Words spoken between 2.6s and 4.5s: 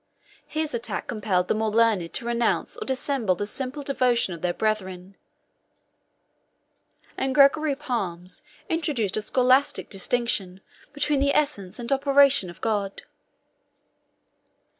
or dissemble the simple devotion of